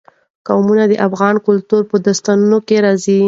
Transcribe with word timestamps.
قومونه 0.47 0.83
د 0.91 0.93
افغان 1.07 1.35
کلتور 1.47 1.81
په 1.91 1.95
داستانونو 2.05 2.57
کې 2.67 2.77
راځي. 2.85 3.19